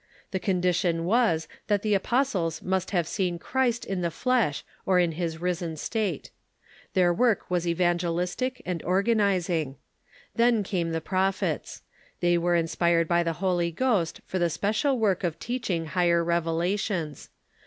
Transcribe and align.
The 0.31 0.39
con 0.39 0.63
dition 0.63 1.03
was 1.03 1.47
that 1.67 1.83
the 1.83 1.93
apostles 1.93 2.63
must 2.63 2.89
have 2.89 3.07
seen 3.07 3.37
Christ 3.37 3.85
in 3.85 4.01
the 4.01 4.09
flesh 4.09 4.63
or 4.83 4.97
in 4.97 5.11
his 5.11 5.39
risen 5.39 5.77
state. 5.77 6.31
Their 6.95 7.13
Avork 7.13 7.35
Avas 7.51 7.67
evangelistic 7.67 8.63
^'pnj'hetT'* 8.65 8.81
^^^^ 8.81 8.81
organizing. 8.83 9.75
Then 10.35 10.63
came 10.63 10.89
the 10.89 11.01
prophets. 11.01 11.83
They 12.19 12.35
were 12.35 12.55
inspired 12.55 13.07
by 13.07 13.21
the 13.21 13.33
Holy 13.45 13.69
Ghost 13.71 14.21
for 14.25 14.39
the 14.39 14.49
special 14.49 14.97
work 14.97 15.23
of 15.23 15.37
teaching 15.37 15.85
higher 15.85 16.23
revelations. 16.23 17.29